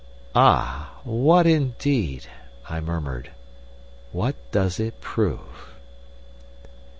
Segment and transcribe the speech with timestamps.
[0.33, 2.25] "Ah, what indeed?"
[2.67, 3.29] I murmured.
[4.11, 5.75] "What does it prove?"